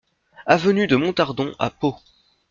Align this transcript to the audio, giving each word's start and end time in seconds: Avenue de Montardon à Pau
Avenue 0.47 0.87
de 0.87 0.95
Montardon 0.95 1.53
à 1.59 1.69
Pau 1.69 1.95